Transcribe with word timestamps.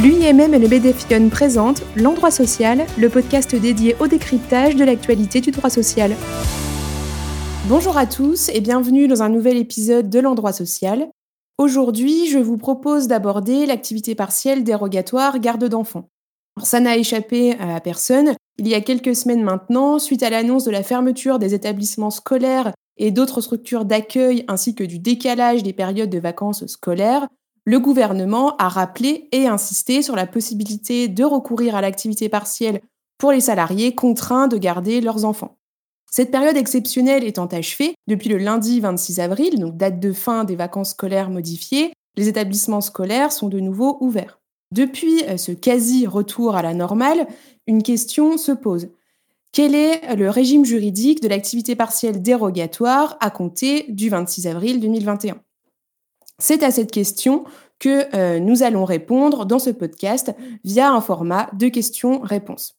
L'UIMM 0.00 0.54
et 0.54 0.58
le 0.58 0.68
BDFION 0.68 1.28
présentent 1.28 1.82
L'Endroit 1.96 2.30
Social, 2.30 2.86
le 2.98 3.08
podcast 3.10 3.54
dédié 3.54 3.94
au 4.00 4.06
décryptage 4.06 4.74
de 4.74 4.84
l'actualité 4.84 5.40
du 5.42 5.50
droit 5.50 5.68
social. 5.68 6.16
Bonjour 7.68 7.96
à 7.98 8.06
tous 8.06 8.48
et 8.48 8.60
bienvenue 8.60 9.06
dans 9.06 9.22
un 9.22 9.28
nouvel 9.28 9.58
épisode 9.58 10.08
de 10.08 10.18
L'Endroit 10.18 10.54
Social. 10.54 11.08
Aujourd'hui, 11.58 12.26
je 12.26 12.38
vous 12.38 12.56
propose 12.56 13.06
d'aborder 13.06 13.66
l'activité 13.66 14.14
partielle 14.14 14.64
dérogatoire 14.64 15.38
garde 15.38 15.68
d'enfants. 15.68 16.08
Ça 16.62 16.80
n'a 16.80 16.96
échappé 16.96 17.52
à 17.60 17.78
personne. 17.80 18.32
Il 18.58 18.66
y 18.66 18.74
a 18.74 18.80
quelques 18.80 19.14
semaines 19.14 19.44
maintenant, 19.44 19.98
suite 19.98 20.22
à 20.22 20.30
l'annonce 20.30 20.64
de 20.64 20.70
la 20.70 20.82
fermeture 20.82 21.38
des 21.38 21.52
établissements 21.52 22.10
scolaires 22.10 22.72
et 22.96 23.10
d'autres 23.10 23.42
structures 23.42 23.84
d'accueil 23.84 24.44
ainsi 24.48 24.74
que 24.74 24.84
du 24.84 24.98
décalage 24.98 25.62
des 25.62 25.74
périodes 25.74 26.10
de 26.10 26.18
vacances 26.18 26.66
scolaires, 26.66 27.28
le 27.64 27.78
gouvernement 27.78 28.56
a 28.56 28.68
rappelé 28.68 29.28
et 29.32 29.46
insisté 29.46 30.02
sur 30.02 30.16
la 30.16 30.26
possibilité 30.26 31.08
de 31.08 31.24
recourir 31.24 31.76
à 31.76 31.80
l'activité 31.80 32.28
partielle 32.28 32.80
pour 33.18 33.32
les 33.32 33.40
salariés 33.40 33.94
contraints 33.94 34.48
de 34.48 34.58
garder 34.58 35.00
leurs 35.00 35.24
enfants. 35.24 35.56
Cette 36.10 36.30
période 36.30 36.56
exceptionnelle 36.56 37.24
étant 37.24 37.46
achevée, 37.46 37.94
depuis 38.06 38.28
le 38.28 38.36
lundi 38.36 38.80
26 38.80 39.20
avril, 39.20 39.58
donc 39.58 39.76
date 39.76 40.00
de 40.00 40.12
fin 40.12 40.44
des 40.44 40.56
vacances 40.56 40.90
scolaires 40.90 41.30
modifiées, 41.30 41.92
les 42.16 42.28
établissements 42.28 42.80
scolaires 42.80 43.32
sont 43.32 43.48
de 43.48 43.60
nouveau 43.60 43.96
ouverts. 44.00 44.38
Depuis 44.72 45.24
euh, 45.24 45.36
ce 45.36 45.52
quasi-retour 45.52 46.56
à 46.56 46.62
la 46.62 46.74
normale, 46.74 47.26
une 47.66 47.82
question 47.82 48.36
se 48.36 48.52
pose. 48.52 48.88
Quel 49.52 49.74
est 49.74 50.16
le 50.16 50.28
régime 50.30 50.64
juridique 50.64 51.22
de 51.22 51.28
l'activité 51.28 51.76
partielle 51.76 52.22
dérogatoire 52.22 53.16
à 53.20 53.30
compter 53.30 53.86
du 53.88 54.08
26 54.08 54.46
avril 54.46 54.80
2021 54.80 55.40
C'est 56.42 56.64
à 56.64 56.72
cette 56.72 56.90
question 56.90 57.44
que 57.78 58.16
euh, 58.16 58.40
nous 58.40 58.64
allons 58.64 58.84
répondre 58.84 59.46
dans 59.46 59.60
ce 59.60 59.70
podcast 59.70 60.34
via 60.64 60.90
un 60.90 61.00
format 61.00 61.48
de 61.52 61.68
questions-réponses. 61.68 62.74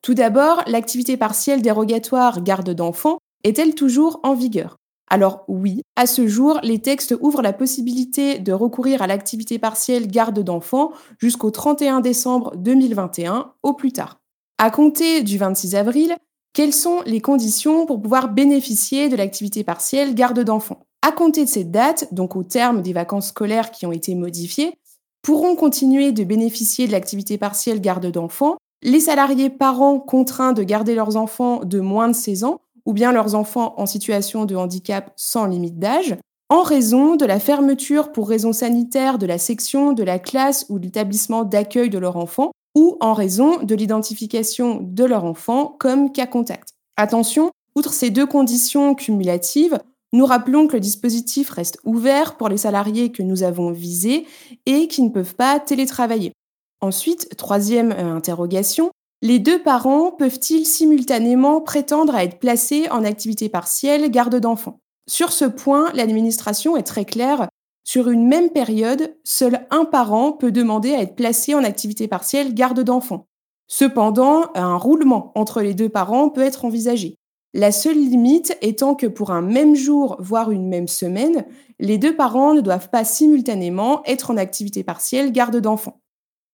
Tout 0.00 0.14
d'abord, 0.14 0.62
l'activité 0.68 1.16
partielle 1.16 1.60
dérogatoire 1.60 2.40
garde 2.40 2.70
d'enfants 2.70 3.18
est-elle 3.42 3.74
toujours 3.74 4.20
en 4.22 4.34
vigueur? 4.34 4.76
Alors 5.10 5.44
oui, 5.48 5.82
à 5.96 6.06
ce 6.06 6.28
jour, 6.28 6.60
les 6.62 6.78
textes 6.78 7.16
ouvrent 7.20 7.42
la 7.42 7.52
possibilité 7.52 8.38
de 8.38 8.52
recourir 8.52 9.02
à 9.02 9.08
l'activité 9.08 9.58
partielle 9.58 10.06
garde 10.06 10.38
d'enfants 10.38 10.92
jusqu'au 11.18 11.50
31 11.50 11.98
décembre 11.98 12.54
2021 12.58 13.54
au 13.64 13.72
plus 13.72 13.90
tard. 13.90 14.20
À 14.58 14.70
compter 14.70 15.24
du 15.24 15.36
26 15.36 15.74
avril, 15.74 16.16
quelles 16.52 16.72
sont 16.72 17.02
les 17.06 17.20
conditions 17.20 17.86
pour 17.86 18.00
pouvoir 18.00 18.28
bénéficier 18.28 19.08
de 19.08 19.16
l'activité 19.16 19.64
partielle 19.64 20.14
garde 20.14 20.38
d'enfants 20.44 20.87
À 21.02 21.12
compter 21.12 21.44
de 21.44 21.48
cette 21.48 21.70
date, 21.70 22.12
donc 22.12 22.36
au 22.36 22.42
terme 22.42 22.82
des 22.82 22.92
vacances 22.92 23.28
scolaires 23.28 23.70
qui 23.70 23.86
ont 23.86 23.92
été 23.92 24.14
modifiées, 24.14 24.78
pourront 25.22 25.56
continuer 25.56 26.12
de 26.12 26.24
bénéficier 26.24 26.86
de 26.86 26.92
l'activité 26.92 27.38
partielle 27.38 27.80
garde 27.80 28.06
d'enfants 28.10 28.56
les 28.82 29.00
salariés 29.00 29.50
parents 29.50 29.98
contraints 29.98 30.52
de 30.52 30.62
garder 30.62 30.94
leurs 30.94 31.16
enfants 31.16 31.64
de 31.64 31.80
moins 31.80 32.08
de 32.08 32.14
16 32.14 32.44
ans 32.44 32.60
ou 32.86 32.92
bien 32.92 33.12
leurs 33.12 33.34
enfants 33.34 33.74
en 33.76 33.86
situation 33.86 34.44
de 34.44 34.56
handicap 34.56 35.12
sans 35.16 35.46
limite 35.46 35.78
d'âge, 35.78 36.16
en 36.48 36.62
raison 36.62 37.16
de 37.16 37.26
la 37.26 37.38
fermeture 37.38 38.12
pour 38.12 38.28
raison 38.28 38.52
sanitaire 38.52 39.18
de 39.18 39.26
la 39.26 39.36
section, 39.36 39.92
de 39.92 40.02
la 40.02 40.18
classe 40.18 40.64
ou 40.68 40.78
de 40.78 40.84
l'établissement 40.84 41.44
d'accueil 41.44 41.90
de 41.90 41.98
leur 41.98 42.16
enfant, 42.16 42.52
ou 42.74 42.96
en 43.00 43.12
raison 43.12 43.58
de 43.62 43.74
l'identification 43.74 44.78
de 44.80 45.04
leur 45.04 45.24
enfant 45.24 45.76
comme 45.78 46.12
cas 46.12 46.26
contact. 46.26 46.70
Attention, 46.96 47.50
outre 47.76 47.92
ces 47.92 48.10
deux 48.10 48.26
conditions 48.26 48.94
cumulatives, 48.94 49.78
nous 50.12 50.24
rappelons 50.24 50.66
que 50.66 50.74
le 50.74 50.80
dispositif 50.80 51.50
reste 51.50 51.78
ouvert 51.84 52.36
pour 52.36 52.48
les 52.48 52.56
salariés 52.56 53.12
que 53.12 53.22
nous 53.22 53.42
avons 53.42 53.72
visés 53.72 54.26
et 54.66 54.88
qui 54.88 55.02
ne 55.02 55.10
peuvent 55.10 55.34
pas 55.34 55.60
télétravailler. 55.60 56.32
Ensuite, 56.80 57.36
troisième 57.36 57.92
euh, 57.92 58.14
interrogation, 58.14 58.90
les 59.20 59.38
deux 59.38 59.62
parents 59.62 60.12
peuvent-ils 60.12 60.64
simultanément 60.64 61.60
prétendre 61.60 62.14
à 62.14 62.24
être 62.24 62.38
placés 62.38 62.88
en 62.90 63.04
activité 63.04 63.48
partielle 63.48 64.10
garde 64.10 64.36
d'enfants? 64.36 64.78
Sur 65.08 65.32
ce 65.32 65.44
point, 65.44 65.90
l'administration 65.92 66.76
est 66.76 66.84
très 66.84 67.04
claire. 67.04 67.48
Sur 67.84 68.10
une 68.10 68.28
même 68.28 68.50
période, 68.50 69.16
seul 69.24 69.66
un 69.70 69.84
parent 69.84 70.32
peut 70.32 70.52
demander 70.52 70.94
à 70.94 71.00
être 71.00 71.16
placé 71.16 71.54
en 71.54 71.64
activité 71.64 72.06
partielle 72.06 72.54
garde 72.54 72.80
d'enfants. 72.80 73.26
Cependant, 73.66 74.50
un 74.54 74.76
roulement 74.76 75.32
entre 75.34 75.62
les 75.62 75.74
deux 75.74 75.88
parents 75.88 76.30
peut 76.30 76.42
être 76.42 76.64
envisagé. 76.64 77.16
La 77.58 77.72
seule 77.72 77.98
limite 77.98 78.56
étant 78.62 78.94
que 78.94 79.08
pour 79.08 79.32
un 79.32 79.42
même 79.42 79.74
jour, 79.74 80.14
voire 80.20 80.52
une 80.52 80.68
même 80.68 80.86
semaine, 80.86 81.44
les 81.80 81.98
deux 81.98 82.14
parents 82.14 82.54
ne 82.54 82.60
doivent 82.60 82.88
pas 82.88 83.02
simultanément 83.02 84.00
être 84.04 84.30
en 84.30 84.36
activité 84.36 84.84
partielle 84.84 85.32
garde 85.32 85.56
d'enfants. 85.56 86.00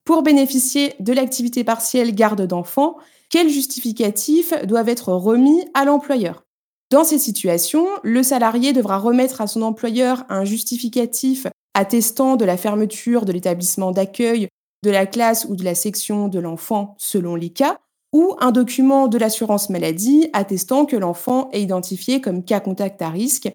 Pour 0.07 0.23
bénéficier 0.23 0.95
de 1.01 1.13
l'activité 1.13 1.63
partielle 1.63 2.15
garde 2.15 2.47
d'enfants, 2.47 2.97
quels 3.29 3.51
justificatifs 3.51 4.55
doivent 4.65 4.89
être 4.89 5.13
remis 5.13 5.69
à 5.75 5.85
l'employeur? 5.85 6.47
Dans 6.91 7.05
ces 7.05 7.19
situations, 7.19 7.87
le 8.03 8.23
salarié 8.23 8.73
devra 8.73 8.97
remettre 8.97 9.43
à 9.43 9.47
son 9.47 9.61
employeur 9.61 10.25
un 10.31 10.47
justificatif 10.47 11.47
attestant 11.75 12.37
de 12.37 12.47
la 12.47 12.57
fermeture 12.57 13.27
de 13.27 13.33
l'établissement 13.33 13.91
d'accueil, 13.91 14.49
de 14.83 14.91
la 14.91 15.05
classe 15.05 15.45
ou 15.51 15.55
de 15.55 15.65
la 15.65 15.75
section 15.75 16.29
de 16.29 16.39
l'enfant 16.39 16.95
selon 16.97 17.35
les 17.35 17.51
cas, 17.51 17.77
ou 18.15 18.37
un 18.39 18.53
document 18.53 19.09
de 19.09 19.19
l'assurance 19.19 19.69
maladie 19.69 20.31
attestant 20.33 20.87
que 20.87 20.97
l'enfant 20.97 21.51
est 21.53 21.61
identifié 21.61 22.21
comme 22.21 22.45
cas 22.45 22.61
contact 22.61 23.03
à 23.03 23.11
risque 23.11 23.53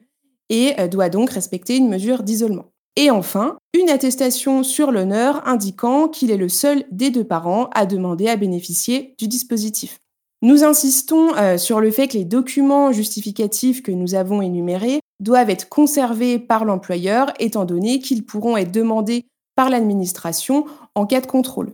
et 0.50 0.74
euh, 0.80 0.88
doit 0.88 1.09
donc 1.09 1.30
respecter 1.31 1.78
une 1.78 1.88
mesure 1.88 2.24
d'isolement. 2.24 2.66
Et 2.98 3.09
enfin, 3.09 3.58
une 3.74 3.90
attestation 3.90 4.64
sur 4.64 4.92
l'honneur 4.92 5.48
indiquant 5.48 6.09
qu'il 6.09 6.30
est 6.30 6.38
le 6.38 6.50
seul 6.50 6.84
des 6.92 7.09
deux 7.09 7.24
parents 7.24 7.69
à 7.74 7.86
demander 7.86 8.28
à 8.28 8.36
bénéficier 8.36 9.16
du 9.18 9.30
dispositif. 9.30 10.00
Nous 10.42 10.66
insistons 10.66 11.34
euh, 11.36 11.58
sur 11.58 11.80
le 11.80 11.90
fait 11.90 12.09
que 12.09 12.18
les 12.18 12.25
documents 12.25 12.92
justificatifs 12.92 13.81
que 13.81 13.94
nous 13.94 14.14
avons 14.14 14.42
énumérés 14.42 15.00
doivent 15.22 15.50
être 15.50 15.69
conservés 15.69 16.38
par 16.38 16.66
l'employeur 16.66 17.31
étant 17.40 17.64
donné 17.64 18.00
qu'ils 18.00 18.25
pourront 18.25 18.58
être 18.58 18.72
demandés 18.72 19.25
par 19.56 19.69
l'administration 19.69 20.66
en 20.96 21.06
cas 21.06 21.22
de 21.22 21.28
contrôle. 21.28 21.74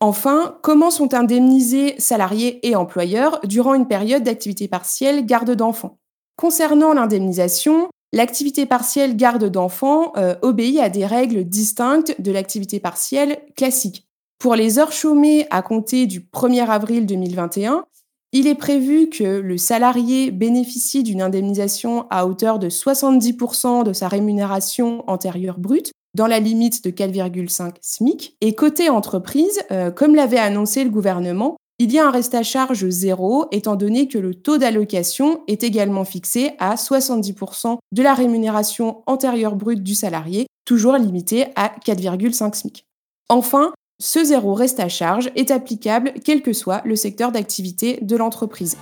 Enfin, 0.00 0.58
comment 0.62 0.90
sont 0.90 1.14
indemnisés 1.14 1.94
salariés 1.98 2.66
et 2.66 2.74
employeurs 2.74 3.40
durant 3.44 3.74
une 3.74 3.86
période 3.86 4.22
d'activité 4.22 4.66
partielle 4.66 5.26
garde 5.26 5.50
d'enfants? 5.50 5.98
Concernant 6.36 6.94
l'indemnisation, 6.94 7.90
L'activité 8.12 8.66
partielle 8.66 9.16
garde 9.16 9.44
d'enfants 9.44 10.12
euh, 10.16 10.34
obéit 10.42 10.80
à 10.80 10.88
des 10.88 11.06
règles 11.06 11.44
distinctes 11.44 12.20
de 12.20 12.32
l'activité 12.32 12.80
partielle 12.80 13.38
classique. 13.56 14.04
Pour 14.38 14.56
les 14.56 14.78
heures 14.78 14.90
chômées 14.90 15.46
à 15.50 15.62
compter 15.62 16.06
du 16.06 16.20
1er 16.20 16.66
avril 16.66 17.06
2021, 17.06 17.84
il 18.32 18.48
est 18.48 18.56
prévu 18.56 19.10
que 19.10 19.24
le 19.24 19.58
salarié 19.58 20.32
bénéficie 20.32 21.02
d'une 21.02 21.22
indemnisation 21.22 22.06
à 22.10 22.26
hauteur 22.26 22.58
de 22.58 22.68
70% 22.68 23.84
de 23.84 23.92
sa 23.92 24.08
rémunération 24.08 25.08
antérieure 25.08 25.58
brute, 25.58 25.92
dans 26.14 26.26
la 26.26 26.40
limite 26.40 26.84
de 26.84 26.90
4,5 26.90 27.74
SMIC. 27.80 28.36
Et 28.40 28.54
côté 28.54 28.88
entreprise, 28.88 29.60
euh, 29.70 29.90
comme 29.90 30.14
l'avait 30.14 30.38
annoncé 30.38 30.84
le 30.84 30.90
gouvernement, 30.90 31.56
il 31.78 31.92
y 31.92 31.98
a 31.98 32.06
un 32.06 32.10
reste 32.10 32.34
à 32.34 32.42
charge 32.42 32.86
zéro, 32.90 33.46
étant 33.52 33.74
donné 33.74 34.06
que 34.06 34.18
le 34.18 34.34
taux 34.34 34.58
d'allocation 34.58 35.40
est 35.48 35.62
également 35.62 36.04
fixé 36.04 36.50
à 36.58 36.74
70% 36.74 37.78
de 37.92 38.02
la 38.02 38.12
rémunération 38.12 39.02
antérieure 39.06 39.56
brute 39.56 39.82
du 39.82 39.94
salarié, 39.94 40.46
toujours 40.66 40.98
limité 40.98 41.46
à 41.56 41.72
4,5 41.86 42.54
SMIC. 42.54 42.84
Enfin, 43.30 43.72
ce 43.98 44.22
zéro 44.22 44.52
reste 44.52 44.78
à 44.78 44.88
charge 44.88 45.30
est 45.36 45.50
applicable 45.50 46.12
quel 46.22 46.42
que 46.42 46.52
soit 46.52 46.82
le 46.84 46.96
secteur 46.96 47.32
d'activité 47.32 47.98
de 48.02 48.16
l'entreprise. 48.16 48.76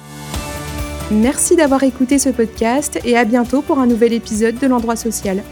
Merci 1.10 1.54
d'avoir 1.54 1.84
écouté 1.84 2.18
ce 2.18 2.28
podcast 2.30 2.98
et 3.04 3.16
à 3.16 3.24
bientôt 3.24 3.62
pour 3.62 3.78
un 3.78 3.86
nouvel 3.86 4.12
épisode 4.12 4.58
de 4.58 4.66
l'endroit 4.66 4.96
social. 4.96 5.42